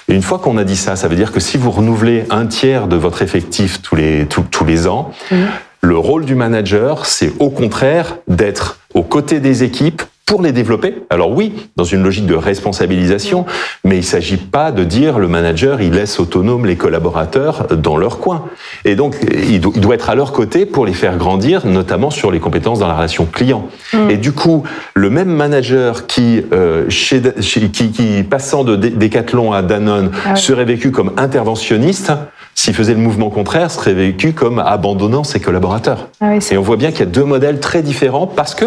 Et 0.09 0.15
une 0.15 0.23
fois 0.23 0.39
qu'on 0.39 0.57
a 0.59 0.65
dit 0.65 0.77
ça, 0.77 0.97
ça 0.97 1.09
veut 1.09 1.17
dire 1.17 1.33
que 1.33 1.41
si 1.41 1.57
vous 1.57 1.71
renouvelez 1.71 2.25
un 2.31 2.47
tiers 2.47 2.87
de 2.87 2.97
votre 2.97 3.23
effectif 3.23 3.83
tous 3.83 3.97
les, 3.97 4.27
tous- 4.27 4.45
tous 4.51 4.65
les 4.65 4.87
ans, 4.87 5.11
Mhm. 5.31 5.47
le 5.83 5.99
rôle 5.99 6.25
du 6.25 6.35
manager, 6.35 7.07
c'est 7.07 7.33
au 7.39 7.51
contraire 7.51 8.17
d'être 8.29 8.79
aux 8.95 9.03
côtés 9.03 9.41
des 9.41 9.63
équipes 9.65 10.03
pour 10.27 10.43
les 10.43 10.51
développer. 10.51 11.05
Alors 11.09 11.31
oui, 11.31 11.53
dans 11.77 11.85
une 11.85 12.03
logique 12.03 12.27
de 12.27 12.35
responsabilisation, 12.35 13.47
mais 13.85 13.97
il 13.99 14.05
s'agit 14.05 14.37
pas 14.37 14.73
de 14.73 14.83
dire 14.83 15.21
le 15.21 15.29
manager, 15.29 15.81
il 15.81 15.93
laisse 15.93 16.19
autonome 16.19 16.67
les 16.67 16.75
collaborateurs 16.77 17.69
dans 17.71 17.97
leur 17.97 18.19
coin. 18.19 18.45
Et 18.85 18.97
donc, 18.97 19.15
il 19.33 19.61
do- 19.61 19.73
il 19.75 19.81
doit 19.81 19.95
être 19.95 20.11
à 20.11 20.17
leur 20.17 20.33
côté 20.33 20.67
pour 20.67 20.85
les 20.85 20.93
faire 20.95 21.17
grandir, 21.17 21.65
notamment 21.65 22.11
sur 22.11 22.33
les 22.33 22.41
compétences 22.41 22.81
dans 22.81 22.89
la 22.89 22.95
relation 22.95 23.25
client. 23.25 23.69
Et 24.11 24.17
du 24.17 24.33
coup, 24.33 24.65
le 24.95 25.11
même 25.11 25.29
manager 25.29 26.07
qui, 26.09 26.43
euh, 26.53 26.87
chez, 26.91 27.23
chez- 27.41 27.69
qui, 27.71 27.93
qui 27.93 28.25
passant 28.25 28.65
de 28.65 28.75
Decathlon 28.75 29.53
à 29.53 29.63
Danone, 29.63 30.11
Ah 30.27 30.33
oui. 30.35 30.41
serait 30.41 30.65
vécu 30.65 30.91
comme 30.91 31.13
interventionniste, 31.17 32.11
s'il 32.57 32.75
faisait 32.75 32.95
le 32.95 33.01
mouvement 33.01 33.31
contraire, 33.31 33.71
serait 33.71 33.95
vécu 33.95 34.33
comme 34.33 34.59
abandonnant 34.59 35.23
ses 35.23 35.39
collaborateurs. 35.39 36.09
Ah 36.21 36.31
oui, 36.33 36.39
Et 36.51 36.59
on 36.59 36.63
voit 36.63 36.77
bien 36.79 36.91
qu'il 36.91 37.01
y 37.01 37.03
a 37.05 37.07
deux 37.07 37.25
modèles 37.25 37.61
très 37.61 37.83
différents 37.83 38.27
parce 38.27 38.55
que 38.57 38.65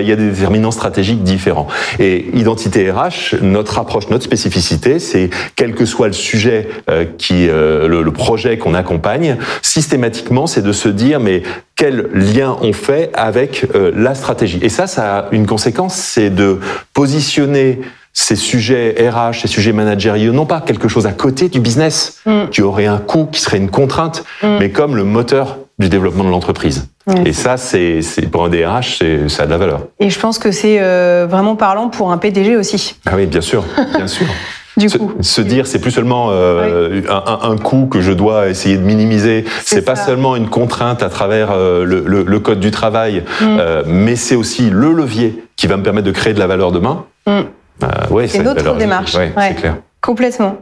il 0.00 0.06
y 0.08 0.12
a 0.12 0.16
des 0.16 0.30
déterminants 0.30 0.70
stratégiques 0.70 1.22
différents. 1.22 1.66
Et 1.98 2.26
identité 2.34 2.90
RH, 2.90 3.36
notre 3.42 3.78
approche, 3.78 4.08
notre 4.10 4.24
spécificité, 4.24 4.98
c'est 4.98 5.30
quel 5.56 5.74
que 5.74 5.84
soit 5.84 6.06
le 6.08 6.12
sujet 6.12 6.68
euh, 6.88 7.04
qui, 7.18 7.48
euh, 7.48 7.88
le, 7.88 8.02
le 8.02 8.10
projet 8.12 8.58
qu'on 8.58 8.74
accompagne, 8.74 9.36
systématiquement, 9.62 10.46
c'est 10.46 10.62
de 10.62 10.72
se 10.72 10.88
dire 10.88 11.20
mais 11.20 11.42
quel 11.76 12.10
lien 12.12 12.56
on 12.60 12.72
fait 12.72 13.10
avec 13.14 13.66
euh, 13.74 13.90
la 13.94 14.14
stratégie. 14.14 14.58
Et 14.62 14.68
ça, 14.68 14.86
ça 14.86 15.18
a 15.18 15.24
une 15.32 15.46
conséquence, 15.46 15.94
c'est 15.94 16.30
de 16.30 16.58
positionner 16.92 17.80
ces 18.12 18.36
sujets 18.36 18.96
RH, 19.08 19.40
ces 19.42 19.48
sujets 19.48 19.72
managériaux, 19.72 20.32
non 20.32 20.44
pas 20.44 20.60
quelque 20.60 20.88
chose 20.88 21.06
à 21.06 21.12
côté 21.12 21.48
du 21.48 21.60
business 21.60 22.20
Mm. 22.26 22.48
qui 22.50 22.60
aurait 22.60 22.86
un 22.86 22.98
coût, 22.98 23.26
qui 23.30 23.40
serait 23.40 23.56
une 23.58 23.70
contrainte, 23.70 24.24
Mm. 24.42 24.46
mais 24.58 24.70
comme 24.70 24.96
le 24.96 25.04
moteur 25.04 25.58
du 25.80 25.88
développement 25.88 26.24
de 26.24 26.28
l'entreprise. 26.30 26.88
Ouais. 27.06 27.22
Et 27.26 27.32
ça, 27.32 27.56
c'est 27.56 28.00
pour 28.30 28.44
un 28.44 28.48
DRH, 28.50 29.02
ça 29.28 29.42
a 29.42 29.46
de 29.46 29.50
la 29.50 29.56
valeur. 29.58 29.80
Et 29.98 30.10
je 30.10 30.20
pense 30.20 30.38
que 30.38 30.52
c'est 30.52 30.78
euh, 30.80 31.26
vraiment 31.28 31.56
parlant 31.56 31.88
pour 31.88 32.12
un 32.12 32.18
PDG 32.18 32.56
aussi, 32.56 32.96
Ah 33.06 33.12
oui, 33.16 33.26
bien 33.26 33.40
sûr, 33.40 33.64
bien 33.96 34.06
sûr. 34.06 34.26
du 34.76 34.88
Se, 34.90 34.98
coup. 34.98 35.12
se 35.20 35.40
dire, 35.40 35.66
c'est 35.66 35.80
plus 35.80 35.90
seulement 35.90 36.28
euh, 36.30 37.00
un, 37.08 37.24
un- 37.26 37.50
un 37.52 37.56
coût 37.56 37.86
que 37.86 38.00
je 38.02 38.12
dois 38.12 38.48
essayer 38.50 38.76
de 38.76 38.82
minimiser. 38.82 39.44
C'est 39.64 39.84
pas 39.84 39.96
seulement 39.96 40.36
une 40.36 40.48
contrainte 40.48 41.02
à 41.02 41.08
travers 41.08 41.50
euh, 41.50 41.84
le, 41.84 42.04
le- 42.06 42.22
le 42.24 42.40
code 42.40 42.60
du 42.60 42.70
travail, 42.70 43.24
Mm. 43.40 43.58
mais 43.86 44.16
c'est 44.16 44.36
aussi 44.36 44.68
le 44.70 44.92
levier 44.92 45.42
qui 45.56 45.66
va 45.66 45.76
me 45.78 45.82
permettre 45.82 46.06
de 46.06 46.12
créer 46.12 46.34
de 46.34 46.38
la 46.38 46.46
valeur 46.46 46.72
demain. 46.72 47.06
Mm. 47.26 47.30
Euh, 47.30 47.86
ouais, 48.10 48.28
C'est 48.28 48.42
notre 48.42 48.76
démarche. 48.76 49.14
Ouais, 49.14 49.32
clair. 49.58 49.76
Complètement. 50.02 50.58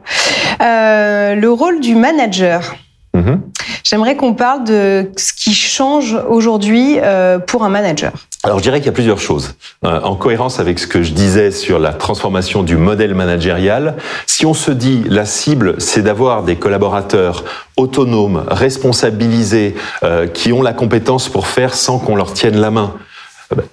Le 0.61 1.49
rôle 1.49 1.81
du 1.81 1.95
manager. 1.97 2.75
Mhm. 3.15 3.41
J'aimerais 3.89 4.17
qu'on 4.17 4.35
parle 4.35 4.65
de 4.65 5.11
ce 5.17 5.33
qui 5.33 5.55
change 5.55 6.15
aujourd'hui 6.29 6.99
euh, 7.01 7.39
pour 7.39 7.65
un 7.65 7.71
manager. 7.71 8.13
Alors 8.43 8.59
je 8.59 8.63
dirais 8.63 8.81
qu'il 8.81 8.87
y 8.87 8.91
a 8.91 8.93
plusieurs 8.93 9.19
choses. 9.19 9.55
Euh, 9.83 10.03
en 10.03 10.15
cohérence 10.15 10.61
avec 10.61 10.79
ce 10.79 10.87
que 10.87 11.03
je 11.03 11.13
disais 11.13 11.51
sur 11.51 11.79
la 11.79 11.95
transformation 11.95 12.63
du 12.63 12.77
modèle 12.77 13.15
managérial, 13.15 13.97
si 14.27 14.45
on 14.45 14.53
se 14.53 14.73
dit 14.73 15.05
la 15.09 15.25
cible, 15.25 15.77
c'est 15.79 16.03
d'avoir 16.03 16.43
des 16.43 16.57
collaborateurs 16.57 17.45
autonomes, 17.79 18.45
responsabilisés, 18.49 19.75
euh, 20.03 20.27
qui 20.27 20.53
ont 20.53 20.61
la 20.61 20.75
compétence 20.75 21.31
pour 21.31 21.47
faire 21.47 21.73
sans 21.73 21.99
qu'on 21.99 22.15
leur 22.15 22.35
tienne 22.35 22.61
la 22.61 22.71
main. 22.71 22.93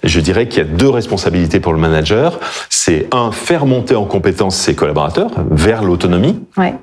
Je 0.02 0.20
dirais 0.20 0.48
qu'il 0.48 0.58
y 0.58 0.66
a 0.66 0.68
deux 0.68 0.88
responsabilités 0.88 1.60
pour 1.60 1.72
le 1.72 1.78
manager. 1.78 2.40
C'est 2.70 3.08
un, 3.12 3.30
faire 3.30 3.66
monter 3.66 3.94
en 3.94 4.04
compétence 4.04 4.56
ses 4.56 4.74
collaborateurs 4.74 5.30
vers 5.50 5.84
l'autonomie. 5.84 6.40
Ouais. 6.56 6.74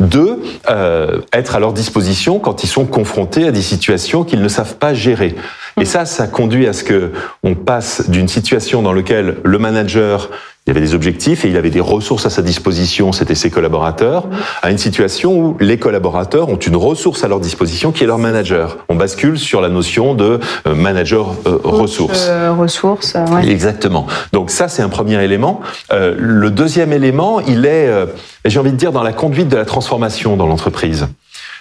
Deux, 0.00 0.40
euh, 0.70 1.20
être 1.32 1.56
à 1.56 1.60
leur 1.60 1.72
disposition 1.72 2.38
quand 2.38 2.64
ils 2.64 2.68
sont 2.68 2.86
confrontés 2.86 3.46
à 3.46 3.52
des 3.52 3.62
situations 3.62 4.24
qu'ils 4.24 4.42
ne 4.42 4.48
savent 4.48 4.76
pas 4.76 4.94
gérer. 4.94 5.34
Et 5.80 5.84
ça, 5.84 6.06
ça 6.06 6.26
conduit 6.26 6.66
à 6.66 6.72
ce 6.72 6.84
que 6.84 7.12
on 7.42 7.54
passe 7.54 8.08
d'une 8.08 8.28
situation 8.28 8.82
dans 8.82 8.92
laquelle 8.92 9.36
le 9.44 9.58
manager 9.58 10.30
il 10.70 10.76
avait 10.76 10.86
des 10.86 10.94
objectifs 10.94 11.44
et 11.44 11.48
il 11.48 11.56
avait 11.56 11.70
des 11.70 11.80
ressources 11.80 12.26
à 12.26 12.30
sa 12.30 12.42
disposition, 12.42 13.10
c'était 13.10 13.34
ses 13.34 13.50
collaborateurs, 13.50 14.28
à 14.62 14.70
une 14.70 14.78
situation 14.78 15.36
où 15.36 15.56
les 15.58 15.78
collaborateurs 15.78 16.48
ont 16.48 16.58
une 16.58 16.76
ressource 16.76 17.24
à 17.24 17.28
leur 17.28 17.40
disposition 17.40 17.90
qui 17.90 18.04
est 18.04 18.06
leur 18.06 18.18
manager. 18.18 18.78
On 18.88 18.94
bascule 18.94 19.36
sur 19.36 19.60
la 19.60 19.68
notion 19.68 20.14
de 20.14 20.38
euh, 20.68 20.74
manager 20.76 21.34
euh, 21.48 21.58
ressources. 21.64 22.28
Euh, 22.28 22.52
ressources, 22.52 23.16
euh, 23.16 23.26
ouais. 23.34 23.48
Exactement. 23.48 24.06
Donc 24.32 24.50
ça, 24.50 24.68
c'est 24.68 24.82
un 24.82 24.88
premier 24.88 25.20
élément. 25.24 25.60
Euh, 25.92 26.14
le 26.16 26.50
deuxième 26.50 26.92
élément, 26.92 27.40
il 27.40 27.66
est, 27.66 27.88
euh, 27.88 28.06
j'ai 28.44 28.60
envie 28.60 28.70
de 28.70 28.76
dire, 28.76 28.92
dans 28.92 29.02
la 29.02 29.12
conduite 29.12 29.48
de 29.48 29.56
la 29.56 29.64
transformation 29.64 30.36
dans 30.36 30.46
l'entreprise. 30.46 31.08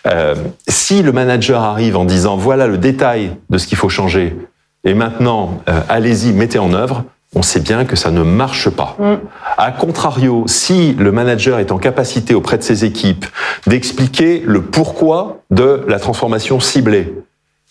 Euh, 0.05 0.35
si 0.67 1.01
le 1.01 1.11
manager 1.11 1.63
arrive 1.63 1.97
en 1.97 2.05
disant 2.05 2.37
voilà 2.37 2.67
le 2.67 2.77
détail 2.77 3.31
de 3.49 3.57
ce 3.57 3.65
qu'il 3.65 3.77
faut 3.77 3.89
changer, 3.89 4.37
et 4.83 4.93
maintenant 4.93 5.61
euh, 5.67 5.81
allez-y, 5.89 6.31
mettez 6.31 6.59
en 6.59 6.73
œuvre, 6.73 7.03
on 7.35 7.41
sait 7.41 7.59
bien 7.59 7.85
que 7.85 7.95
ça 7.95 8.11
ne 8.11 8.23
marche 8.23 8.69
pas. 8.69 8.95
Mm. 8.99 9.15
A 9.57 9.71
contrario, 9.71 10.45
si 10.47 10.93
le 10.93 11.11
manager 11.11 11.59
est 11.59 11.71
en 11.71 11.77
capacité 11.77 12.33
auprès 12.33 12.57
de 12.57 12.63
ses 12.63 12.85
équipes 12.85 13.25
d'expliquer 13.67 14.41
le 14.45 14.63
pourquoi 14.63 15.41
de 15.51 15.85
la 15.87 15.99
transformation 15.99 16.59
ciblée 16.59 17.13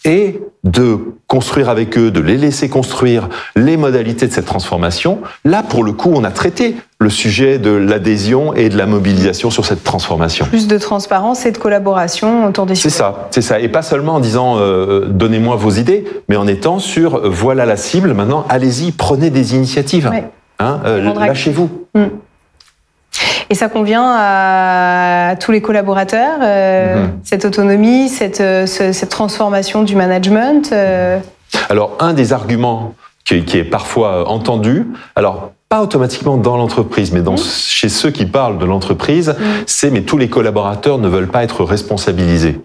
et 0.04 0.40
de 0.64 0.98
construire 1.26 1.68
avec 1.68 1.98
eux, 1.98 2.10
de 2.10 2.20
les 2.20 2.36
laisser 2.36 2.68
construire 2.68 3.28
les 3.56 3.76
modalités 3.76 4.26
de 4.26 4.32
cette 4.32 4.46
transformation, 4.46 5.18
là, 5.44 5.62
pour 5.62 5.82
le 5.82 5.92
coup, 5.92 6.10
on 6.14 6.24
a 6.24 6.30
traité 6.30 6.76
le 7.00 7.10
sujet 7.10 7.58
de 7.58 7.70
l'adhésion 7.70 8.54
et 8.54 8.68
de 8.68 8.76
la 8.76 8.86
mobilisation 8.86 9.50
sur 9.50 9.64
cette 9.66 9.84
transformation. 9.84 10.46
Plus 10.46 10.66
de 10.68 10.78
transparence 10.78 11.46
et 11.46 11.52
de 11.52 11.58
collaboration 11.58 12.46
autour 12.46 12.66
des 12.66 12.74
C'est 12.74 12.82
sujets. 12.90 12.94
ça, 12.96 13.28
c'est 13.30 13.42
ça. 13.42 13.60
Et 13.60 13.68
pas 13.68 13.82
seulement 13.82 14.14
en 14.14 14.20
disant 14.20 14.56
euh, 14.58 15.06
donnez-moi 15.08 15.56
vos 15.56 15.70
idées, 15.70 16.04
mais 16.28 16.36
en 16.36 16.46
étant 16.46 16.78
sur 16.78 17.16
euh, 17.16 17.28
voilà 17.28 17.66
la 17.66 17.76
cible. 17.76 18.14
Maintenant, 18.14 18.44
allez-y, 18.48 18.92
prenez 18.92 19.30
des 19.30 19.54
initiatives. 19.54 20.08
Ouais. 20.10 20.24
Hein, 20.60 20.80
euh, 20.84 21.04
Rendre 21.06 21.22
actif. 21.22 21.56
Et 23.50 23.54
ça 23.54 23.68
convient 23.68 24.14
à 24.16 25.34
tous 25.40 25.52
les 25.52 25.60
collaborateurs, 25.62 26.38
euh, 26.42 27.04
Mhm. 27.04 27.10
cette 27.24 27.44
autonomie, 27.44 28.08
cette, 28.08 28.40
euh, 28.40 28.66
ce- 28.66 28.92
cette 28.92 29.08
transformation 29.10 29.82
du 29.82 29.96
management. 29.96 30.70
euh, 30.72 31.18
Alors, 31.70 31.96
un 32.00 32.12
des 32.12 32.32
arguments 32.32 32.94
qui, 33.24 33.44
qui 33.44 33.58
est 33.58 33.64
parfois 33.64 34.28
entendu, 34.28 34.86
alors 35.16 35.52
pas 35.70 35.82
automatiquement 35.82 36.38
dans 36.38 36.56
l'entreprise, 36.56 37.12
mais 37.12 37.20
dans, 37.20 37.36
chez 37.36 37.90
ceux 37.90 38.10
qui 38.10 38.24
parlent 38.24 38.56
de 38.58 38.64
l'entreprise, 38.64 39.34
c'est 39.66 39.90
mais 39.90 40.00
tous 40.00 40.16
les 40.16 40.28
collaborateurs 40.28 40.96
ne 40.96 41.08
veulent 41.08 41.28
pas 41.28 41.44
être 41.44 41.62
responsabilisés. 41.62 42.58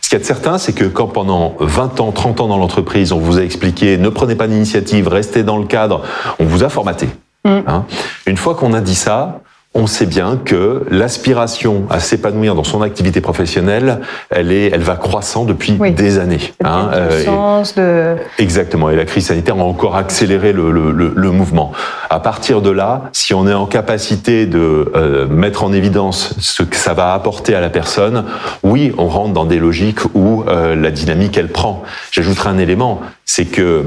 Ce 0.00 0.08
qu'il 0.08 0.16
y 0.16 0.16
a 0.16 0.18
de 0.20 0.24
certain, 0.24 0.56
c'est 0.56 0.72
que 0.72 0.84
quand 0.84 1.06
pendant 1.08 1.54
20 1.60 2.00
ans, 2.00 2.10
30 2.12 2.40
ans 2.40 2.46
dans 2.48 2.56
l'entreprise, 2.56 3.12
on 3.12 3.18
vous 3.18 3.38
a 3.38 3.42
expliqué 3.42 3.98
ne 3.98 4.08
prenez 4.08 4.36
pas 4.36 4.46
d'initiative, 4.46 5.06
restez 5.08 5.42
dans 5.42 5.58
le 5.58 5.66
cadre, 5.66 6.00
on 6.38 6.44
vous 6.44 6.64
a 6.64 6.70
formaté. 6.70 7.08
Hein. 7.44 7.84
Une 8.26 8.36
fois 8.38 8.54
qu'on 8.54 8.72
a 8.72 8.80
dit 8.80 8.94
ça, 8.94 9.40
on 9.78 9.86
sait 9.86 10.06
bien 10.06 10.38
que 10.44 10.82
l'aspiration 10.90 11.86
à 11.88 12.00
s'épanouir 12.00 12.56
dans 12.56 12.64
son 12.64 12.82
activité 12.82 13.20
professionnelle, 13.20 14.00
elle 14.28 14.50
est, 14.50 14.70
elle 14.72 14.82
va 14.82 14.96
croissant 14.96 15.44
depuis 15.44 15.72
des 15.72 16.18
années. 16.18 16.52
Hein, 16.64 16.90
euh, 16.92 17.62
de... 17.76 18.16
Exactement. 18.38 18.90
Et 18.90 18.96
la 18.96 19.04
crise 19.04 19.26
sanitaire 19.26 19.56
a 19.56 19.62
encore 19.62 19.94
accéléré 19.94 20.52
le, 20.52 20.72
le, 20.72 20.90
le, 20.90 21.30
mouvement. 21.30 21.72
À 22.10 22.18
partir 22.18 22.60
de 22.60 22.70
là, 22.70 23.04
si 23.12 23.34
on 23.34 23.46
est 23.46 23.54
en 23.54 23.66
capacité 23.66 24.46
de 24.46 24.90
euh, 24.96 25.28
mettre 25.28 25.62
en 25.62 25.72
évidence 25.72 26.34
ce 26.40 26.64
que 26.64 26.76
ça 26.76 26.92
va 26.92 27.14
apporter 27.14 27.54
à 27.54 27.60
la 27.60 27.70
personne, 27.70 28.24
oui, 28.64 28.92
on 28.98 29.06
rentre 29.06 29.32
dans 29.32 29.44
des 29.44 29.60
logiques 29.60 30.04
où 30.14 30.42
euh, 30.48 30.74
la 30.74 30.90
dynamique 30.90 31.38
elle 31.38 31.52
prend. 31.52 31.84
J'ajouterai 32.10 32.48
un 32.48 32.58
élément, 32.58 33.00
c'est 33.24 33.44
que 33.44 33.84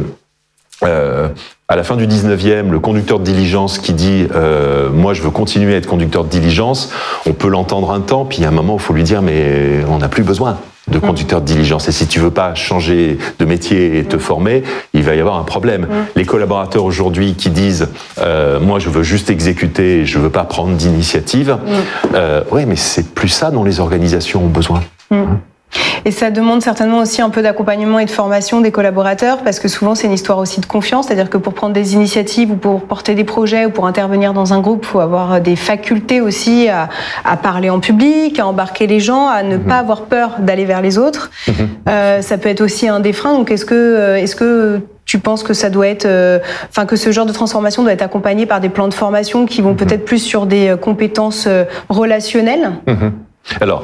euh, 0.83 1.27
à 1.71 1.77
la 1.77 1.83
fin 1.83 1.95
du 1.95 2.05
19e, 2.05 2.69
le 2.69 2.79
conducteur 2.81 3.17
de 3.17 3.23
diligence 3.23 3.79
qui 3.79 3.93
dit 3.93 4.27
euh, 4.35 4.89
moi 4.89 5.13
je 5.13 5.21
veux 5.21 5.29
continuer 5.29 5.73
à 5.73 5.77
être 5.77 5.87
conducteur 5.87 6.25
de 6.25 6.29
diligence, 6.29 6.91
on 7.25 7.31
peut 7.31 7.47
l'entendre 7.47 7.91
un 7.91 8.01
temps, 8.01 8.25
puis 8.25 8.39
il 8.39 8.41
y 8.41 8.45
a 8.45 8.49
un 8.49 8.51
moment 8.51 8.73
où 8.73 8.77
il 8.77 8.81
faut 8.81 8.93
lui 8.93 9.03
dire 9.03 9.21
mais 9.21 9.79
on 9.89 9.99
n'a 9.99 10.09
plus 10.09 10.23
besoin 10.23 10.57
de 10.89 10.97
mm. 10.97 11.01
conducteur 11.01 11.39
de 11.39 11.45
diligence. 11.45 11.87
Et 11.87 11.93
si 11.93 12.07
tu 12.07 12.19
veux 12.19 12.29
pas 12.29 12.55
changer 12.55 13.19
de 13.39 13.45
métier 13.45 13.99
et 13.99 14.03
te 14.03 14.17
mm. 14.17 14.19
former, 14.19 14.63
il 14.93 15.03
va 15.03 15.15
y 15.15 15.21
avoir 15.21 15.37
un 15.37 15.43
problème. 15.43 15.83
Mm. 15.83 16.07
Les 16.17 16.25
collaborateurs 16.25 16.83
aujourd'hui 16.83 17.35
qui 17.35 17.49
disent 17.49 17.87
euh, 18.17 18.59
moi 18.59 18.79
je 18.79 18.89
veux 18.89 19.03
juste 19.03 19.29
exécuter, 19.29 20.05
je 20.05 20.19
veux 20.19 20.29
pas 20.29 20.43
prendre 20.43 20.75
d'initiative, 20.75 21.57
euh, 22.15 22.43
oui 22.51 22.65
mais 22.65 22.75
c'est 22.75 23.13
plus 23.13 23.29
ça 23.29 23.49
dont 23.49 23.63
les 23.63 23.79
organisations 23.79 24.43
ont 24.43 24.49
besoin. 24.49 24.81
Hein 25.09 25.39
et 26.05 26.11
ça 26.11 26.31
demande 26.31 26.61
certainement 26.61 26.99
aussi 26.99 27.21
un 27.21 27.29
peu 27.29 27.41
d'accompagnement 27.41 27.99
et 27.99 28.05
de 28.05 28.09
formation 28.09 28.61
des 28.61 28.71
collaborateurs, 28.71 29.39
parce 29.43 29.59
que 29.59 29.67
souvent 29.67 29.95
c'est 29.95 30.07
une 30.07 30.13
histoire 30.13 30.37
aussi 30.37 30.59
de 30.59 30.65
confiance, 30.65 31.07
c'est-à-dire 31.07 31.29
que 31.29 31.37
pour 31.37 31.53
prendre 31.53 31.73
des 31.73 31.93
initiatives 31.93 32.51
ou 32.51 32.55
pour 32.55 32.81
porter 32.81 33.15
des 33.15 33.23
projets 33.23 33.65
ou 33.65 33.69
pour 33.69 33.85
intervenir 33.85 34.33
dans 34.33 34.53
un 34.53 34.59
groupe, 34.59 34.81
il 34.83 34.87
faut 34.87 34.99
avoir 34.99 35.41
des 35.41 35.55
facultés 35.55 36.21
aussi 36.21 36.67
à, 36.69 36.89
à, 37.23 37.37
parler 37.37 37.69
en 37.69 37.79
public, 37.79 38.39
à 38.39 38.47
embarquer 38.47 38.87
les 38.87 38.99
gens, 38.99 39.27
à 39.27 39.43
ne 39.43 39.57
mhm. 39.57 39.63
pas 39.63 39.77
avoir 39.77 40.03
peur 40.03 40.37
d'aller 40.39 40.65
vers 40.65 40.81
les 40.81 40.97
autres. 40.97 41.31
Mhm. 41.47 41.53
Euh, 41.89 42.21
ça 42.21 42.37
peut 42.37 42.49
être 42.49 42.61
aussi 42.61 42.87
un 42.87 42.99
des 42.99 43.13
freins. 43.13 43.33
Donc 43.33 43.51
est-ce 43.51 43.65
que, 43.65 43.75
euh, 43.75 44.15
est-ce 44.17 44.35
que 44.35 44.81
tu 45.05 45.19
penses 45.19 45.43
que 45.43 45.53
ça 45.53 45.69
doit 45.69 45.87
être, 45.87 46.05
euh, 46.05 46.39
enfin 46.69 46.85
que 46.85 46.95
ce 46.95 47.11
genre 47.11 47.25
de 47.25 47.33
transformation 47.33 47.83
doit 47.83 47.91
être 47.91 48.01
accompagné 48.01 48.45
par 48.45 48.59
des 48.59 48.69
plans 48.69 48.87
de 48.87 48.93
formation 48.93 49.45
qui 49.45 49.61
vont 49.61 49.71
mhm. 49.71 49.77
peut-être 49.77 50.05
plus 50.05 50.19
sur 50.19 50.45
des 50.45 50.69
euh, 50.69 50.77
compétences 50.77 51.47
relationnelles? 51.89 52.71
Alors 53.59 53.83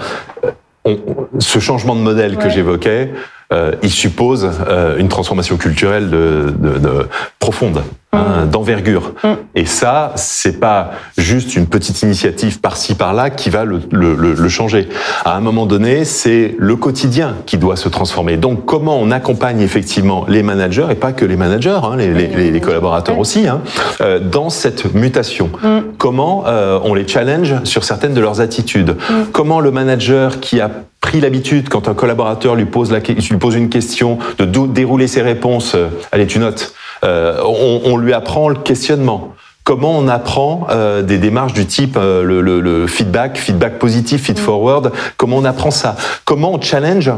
ce 1.40 1.60
changement 1.60 1.96
de 1.96 2.02
modèle 2.02 2.38
que 2.38 2.50
j'évoquais, 2.50 3.12
euh, 3.54 3.72
il 3.82 3.92
suppose 3.92 4.50
euh, 4.68 4.98
une 4.98 5.08
transformation 5.08 5.56
culturelle 5.58 6.10
de, 6.10 6.54
de, 6.58 6.80
de 6.80 7.08
profonde, 7.40 7.82
hein, 8.12 8.44
mm. 8.44 8.50
d'envergure. 8.50 9.14
Mm. 9.24 9.28
Et 9.56 9.66
ça, 9.66 10.12
c'est 10.16 10.60
pas 10.60 10.92
juste 11.18 11.56
une 11.56 11.66
petite 11.66 12.02
initiative 12.02 12.60
par-ci 12.60 12.96
par-là 12.96 13.30
qui 13.30 13.50
va 13.50 13.64
le, 13.64 13.80
le, 13.92 14.16
le, 14.16 14.50
changer. 14.50 14.90
À 15.24 15.38
un 15.38 15.40
moment 15.40 15.66
donné, 15.66 16.04
c'est 16.04 16.56
le 16.58 16.76
quotidien 16.76 17.36
qui 17.46 17.58
doit 17.58 17.78
se 17.78 17.88
transformer. 17.88 18.36
Donc, 18.36 18.66
comment 18.66 19.00
on 19.00 19.12
accompagne 19.12 19.62
effectivement 19.62 20.26
les 20.28 20.44
managers 20.44 20.88
et 20.92 20.96
pas 20.96 21.14
que 21.14 21.24
les 21.24 21.38
managers, 21.38 21.80
hein, 21.84 21.96
les, 21.96 22.14
les, 22.14 22.52
les, 22.52 22.62
collaborateurs 22.62 23.18
aussi, 23.18 23.48
hein, 23.48 23.62
euh, 24.02 24.20
dans 24.20 24.50
cette 24.50 24.94
mutation? 24.94 25.50
Mm. 25.64 25.80
Comment 25.98 26.44
euh, 26.48 26.80
on 26.84 26.94
les 26.94 27.08
challenge 27.08 27.64
sur 27.64 27.86
certaines 27.86 28.14
de 28.14 28.22
leurs 28.22 28.42
attitudes? 28.42 28.98
Comment 29.32 29.62
le 29.62 29.72
manager 29.72 30.42
qui 30.42 30.60
a 30.60 30.70
pris 31.02 31.22
l'habitude, 31.22 31.70
quand 31.70 31.88
un 31.88 31.94
collaborateur 31.94 32.56
lui 32.56 32.66
pose, 32.66 32.92
la, 32.92 33.00
lui 33.00 33.38
pose 33.38 33.56
une 33.56 33.70
question, 33.70 34.18
de 34.38 34.46
dérouler 34.46 35.08
ses 35.08 35.22
réponses. 35.22 35.74
Euh, 35.76 35.90
allez, 36.12 36.28
tu 36.28 36.40
notes. 36.40 36.74
Euh, 37.04 37.42
on, 37.46 37.82
on, 37.86 37.98
lui 37.98 38.14
apprend 38.14 38.50
le 38.50 38.56
questionnement. 38.56 39.34
Comment 39.64 39.98
on 39.98 40.08
apprend 40.08 40.68
euh, 40.70 41.02
des 41.02 41.18
démarches 41.18 41.54
du 41.54 41.66
type 41.66 41.98
euh, 41.98 42.24
le, 42.24 42.42
le, 42.42 42.62
le, 42.62 42.88
feedback, 42.88 43.38
feedback 43.38 43.80
positif, 43.80 44.24
feed 44.24 44.40
forward 44.40 44.92
Comment 45.18 45.38
on 45.38 45.46
apprend 45.46 45.72
ça? 45.72 45.96
Comment 46.26 46.54
on 46.54 46.62
challenge 46.62 47.12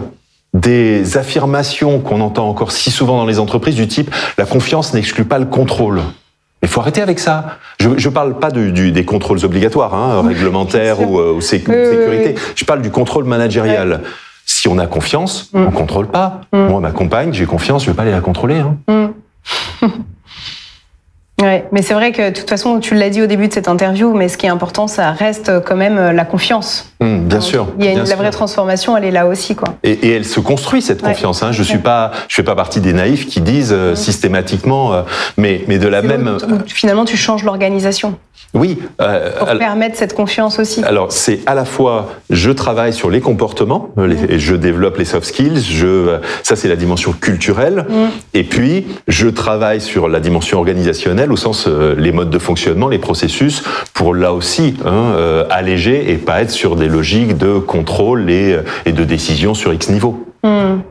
des 0.54 1.16
affirmations 1.18 2.00
qu'on 2.00 2.22
entend 2.22 2.50
encore 2.50 2.72
si 2.72 2.90
souvent 2.90 3.18
dans 3.18 3.28
les 3.28 3.40
entreprises 3.40 3.76
du 3.76 3.88
type 3.88 4.10
la 4.40 4.46
confiance 4.46 4.94
n'exclut 4.96 5.26
pas 5.26 5.38
le 5.38 5.46
contrôle? 5.46 6.02
Il 6.62 6.68
faut 6.68 6.82
arrêter 6.82 7.02
avec 7.02 7.20
ça. 7.20 7.58
Je 7.80 7.90
ne 7.90 8.14
parle 8.14 8.38
pas 8.38 8.52
du, 8.52 8.92
des 8.92 9.06
contrôles 9.06 9.44
obligatoires, 9.46 9.94
hein, 9.94 10.28
réglementaires 10.28 11.02
ou, 11.02 11.20
euh, 11.20 11.40
sécurité. 11.42 12.36
Je 12.56 12.66
parle 12.66 12.82
du 12.82 12.92
contrôle 12.92 13.24
managérial. 13.24 14.02
Si 14.46 14.68
on 14.68 14.78
a 14.78 14.88
confiance, 14.88 15.52
mm. 15.54 15.68
on 15.68 15.72
contrôle 15.72 16.08
pas. 16.08 16.42
Mm. 16.52 16.58
Moi, 16.58 16.80
ma 16.82 16.92
compagne, 16.92 17.34
j'ai 17.34 17.46
confiance, 17.46 17.86
je 17.86 17.92
vais 17.92 17.96
pas 17.96 18.02
aller 18.02 18.12
la 18.12 18.22
contrôler. 18.22 18.60
Hein. 18.60 18.78
Mm. 19.82 19.88
Ouais, 21.42 21.66
mais 21.72 21.82
c'est 21.82 21.94
vrai 21.94 22.12
que 22.12 22.32
de 22.32 22.36
toute 22.36 22.50
façon, 22.50 22.82
tu 22.82 22.96
l'as 22.96 23.10
dit 23.10 23.22
au 23.22 23.26
début 23.26 23.48
de 23.48 23.54
cette 23.54 23.70
interview, 23.70 24.14
mais 24.14 24.28
ce 24.28 24.38
qui 24.38 24.46
est 24.46 24.50
important, 24.50 24.88
ça 24.88 25.12
reste 25.12 25.64
quand 25.64 25.78
même 25.78 25.98
euh, 25.98 26.12
la 26.12 26.26
confiance. 26.26 26.89
Mmh, 27.02 27.20
bien 27.20 27.40
sûr. 27.40 27.68
Il 27.80 27.86
y 27.86 27.88
a 27.88 27.92
une, 27.94 28.04
la 28.04 28.16
vraie 28.18 28.30
transformation, 28.30 28.98
elle 28.98 29.06
est 29.06 29.12
là 29.12 29.26
aussi, 29.26 29.56
quoi. 29.56 29.76
Et, 29.84 29.92
et 29.92 30.12
elle 30.12 30.26
se 30.26 30.42
construit 30.42 30.82
cette 30.82 31.02
confiance. 31.02 31.44
Hein. 31.44 31.54
Je 31.54 31.64
suis 31.64 31.78
pas, 31.78 32.12
je 32.28 32.36
fais 32.36 32.44
pas 32.44 32.56
partie 32.56 32.82
des 32.82 32.92
naïfs 32.92 33.26
qui 33.26 33.40
disent 33.40 33.72
euh, 33.72 33.96
systématiquement, 33.96 34.94
euh, 34.94 35.02
mais 35.38 35.64
mais 35.68 35.78
de 35.78 35.88
la 35.88 36.02
même. 36.02 36.38
finalement, 36.68 37.06
tu 37.06 37.16
changes 37.16 37.44
l'organisation. 37.46 38.16
Oui. 38.54 38.80
Euh, 39.00 39.32
pour 39.38 39.48
permettre 39.60 39.96
cette 39.96 40.16
confiance 40.16 40.58
aussi. 40.60 40.84
Alors 40.84 41.12
c'est 41.12 41.40
à 41.46 41.54
la 41.54 41.66
fois 41.66 42.10
je 42.32 42.50
travaille 42.50 42.94
sur 42.94 43.12
les 43.12 43.22
comportements, 43.22 43.90
les, 43.96 44.16
mmh. 44.16 44.28
et 44.32 44.40
je 44.40 44.56
développe 44.56 44.98
les 44.98 45.06
soft 45.06 45.28
skills. 45.28 45.62
Je, 45.62 46.18
ça 46.42 46.56
c'est 46.56 46.68
la 46.68 46.76
dimension 46.76 47.12
culturelle. 47.14 47.86
Mmh. 47.88 47.94
Et 48.34 48.44
puis 48.44 48.88
je 49.08 49.28
travaille 49.28 49.80
sur 49.80 50.10
la 50.10 50.20
dimension 50.20 50.58
organisationnelle 50.58 51.32
au 51.32 51.38
sens 51.38 51.68
les 51.68 52.12
modes 52.12 52.32
de 52.32 52.40
fonctionnement, 52.40 52.88
les 52.88 52.98
processus, 52.98 53.64
pour 53.94 54.16
là 54.16 54.34
aussi 54.34 54.74
hein, 54.84 55.14
alléger 55.52 56.12
et 56.12 56.16
pas 56.16 56.42
être 56.42 56.50
sur 56.50 56.76
des 56.76 56.89
logiques 56.90 57.38
de 57.38 57.60
contrôle 57.60 58.30
et, 58.30 58.58
de 58.86 59.04
décision 59.04 59.54
sur 59.54 59.74
X 59.74 59.90
niveau. 59.90 60.26
Mmh. 60.44 60.82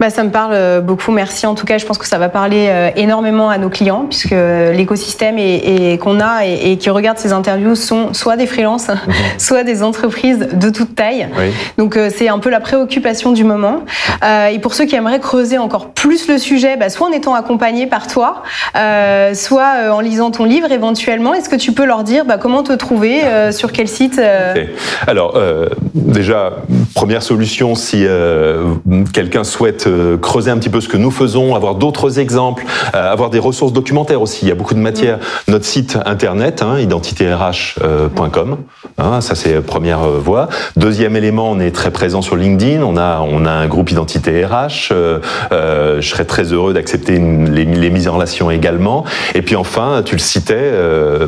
Bah, 0.00 0.10
ça 0.10 0.22
me 0.22 0.30
parle 0.30 0.52
euh, 0.54 0.80
beaucoup, 0.80 1.12
merci. 1.12 1.46
En 1.46 1.54
tout 1.54 1.66
cas, 1.66 1.78
je 1.78 1.86
pense 1.86 1.98
que 1.98 2.06
ça 2.06 2.18
va 2.18 2.28
parler 2.28 2.66
euh, 2.68 2.90
énormément 2.96 3.50
à 3.50 3.58
nos 3.58 3.68
clients, 3.68 4.06
puisque 4.08 4.34
l'écosystème 4.74 5.38
et, 5.38 5.98
qu'on 5.98 6.20
a 6.20 6.44
et, 6.44 6.76
qui 6.78 6.90
regardent 6.90 7.18
ces 7.18 7.32
interviews 7.32 7.74
sont 7.74 8.14
soit 8.14 8.36
des 8.36 8.46
freelances, 8.46 8.88
mhm. 8.88 8.98
soit 9.38 9.64
des 9.64 9.82
entreprises 9.82 10.48
de 10.52 10.70
toute 10.70 10.94
taille. 10.94 11.28
Donc, 11.76 11.96
euh, 11.96 12.10
c'est 12.14 12.28
un 12.28 12.38
peu 12.38 12.50
la 12.50 12.60
préoccupation 12.60 13.32
du 13.32 13.44
moment. 13.44 13.84
et 14.22 14.58
pour 14.60 14.74
ceux 14.74 14.84
qui 14.84 14.94
aimeraient 14.94 15.20
creuser 15.20 15.58
encore 15.58 15.90
plus 15.90 16.28
le 16.28 16.38
sujet, 16.38 16.76
bah, 16.76 16.90
soit 16.90 17.08
en 17.08 17.12
étant 17.12 17.34
accompagnés 17.34 17.86
par 17.86 18.06
toi, 18.06 18.42
soit 19.34 19.92
en 19.92 20.00
lisant 20.00 20.30
ton 20.30 20.44
livre 20.44 20.70
éventuellement, 20.70 21.34
est-ce 21.34 21.48
que 21.48 21.56
tu 21.56 21.72
peux 21.72 21.84
leur 21.84 22.04
dire 22.04 22.24
bah, 22.24 22.38
comment 22.38 22.62
te 22.62 22.72
trouver, 22.72 23.22
sur 23.50 23.72
quel 23.72 23.88
site 23.88 24.20
Alors, 25.06 25.38
déjà, 25.94 26.52
première 26.94 27.22
solution, 27.22 27.74
si 27.74 28.06
quelqu'un 29.12 29.37
souhaite 29.44 29.86
euh, 29.86 30.16
creuser 30.16 30.50
un 30.50 30.58
petit 30.58 30.68
peu 30.68 30.80
ce 30.80 30.88
que 30.88 30.96
nous 30.96 31.10
faisons, 31.10 31.54
avoir 31.54 31.74
d'autres 31.74 32.18
exemples, 32.18 32.64
euh, 32.94 33.12
avoir 33.12 33.30
des 33.30 33.38
ressources 33.38 33.72
documentaires 33.72 34.22
aussi. 34.22 34.46
Il 34.46 34.48
y 34.48 34.52
a 34.52 34.54
beaucoup 34.54 34.74
de 34.74 34.80
matière. 34.80 35.18
Mm. 35.18 35.50
Notre 35.52 35.64
site 35.64 35.98
internet, 36.06 36.62
hein, 36.62 36.78
identitérh.com, 36.78 38.56
hein, 38.98 39.20
ça 39.20 39.34
c'est 39.34 39.60
première 39.60 40.02
euh, 40.02 40.18
voie. 40.18 40.48
Deuxième 40.76 41.16
élément, 41.16 41.50
on 41.50 41.60
est 41.60 41.70
très 41.70 41.90
présent 41.90 42.22
sur 42.22 42.36
LinkedIn. 42.36 42.82
On 42.82 42.96
a 42.96 43.20
on 43.20 43.44
a 43.44 43.50
un 43.50 43.66
groupe 43.66 43.90
Identité 43.90 44.44
RH. 44.44 44.92
je 45.50 46.00
serais 46.00 46.24
très 46.24 46.52
heureux 46.52 46.74
d'accepter 46.74 47.18
les, 47.18 47.64
les, 47.64 47.90
mises 47.90 48.06
en 48.06 48.14
relation 48.14 48.50
également. 48.50 49.04
Et 49.34 49.42
puis 49.42 49.56
enfin, 49.56 50.02
tu 50.04 50.14
le 50.14 50.20
citais, 50.20 50.72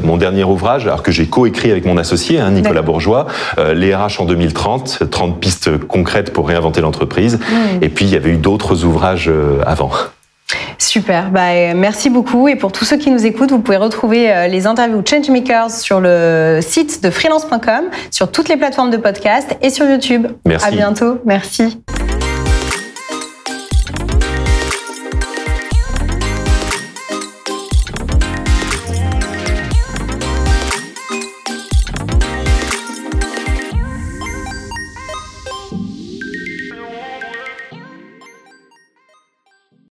mon 0.02 0.19
dernier 0.19 0.45
ouvrage, 0.45 0.87
alors 0.87 1.02
que 1.02 1.11
j'ai 1.11 1.26
coécrit 1.26 1.71
avec 1.71 1.87
mon 1.87 1.97
associé 1.97 2.38
hein, 2.38 2.50
Nicolas 2.50 2.83
Bourgeois, 2.83 3.26
les 3.75 3.95
RH 3.95 4.21
en 4.21 4.25
2030, 4.25 5.11
30 5.11 5.40
pistes 5.40 5.79
concrètes 5.87 6.33
pour 6.33 6.49
réinventer 6.49 6.81
l'entreprise. 6.81 7.38
Mm. 7.38 7.83
Et 7.83 7.88
puis 7.88 8.00
il 8.00 8.11
y 8.11 8.16
avait 8.16 8.30
eu 8.30 8.37
d'autres 8.37 8.85
ouvrages 8.85 9.28
euh, 9.28 9.62
avant. 9.66 9.90
Super, 10.78 11.30
bah, 11.30 11.50
euh, 11.50 11.73
merci 11.76 12.11
beaucoup. 12.11 12.49
Et 12.49 12.57
pour 12.57 12.73
tous 12.73 12.85
ceux 12.85 12.97
qui 12.97 13.11
nous 13.11 13.26
écoutent, 13.26 13.50
vous 13.50 13.61
pouvez 13.61 13.76
retrouver 13.76 14.33
euh, 14.33 14.47
les 14.49 14.66
interviews 14.66 15.02
Changemakers 15.09 15.71
sur 15.71 16.00
le 16.00 16.61
site 16.62 17.02
de 17.02 17.11
freelance.com, 17.11 17.85
sur 18.11 18.33
toutes 18.33 18.49
les 18.49 18.57
plateformes 18.57 18.90
de 18.90 18.97
podcast 18.97 19.57
et 19.62 19.71
sur 19.71 19.87
YouTube. 19.87 20.26
Merci. 20.45 20.66
À 20.66 20.71
bientôt. 20.71 21.19
Merci. 21.25 21.80